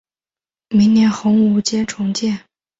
[0.69, 2.43] 明洪武年间重建。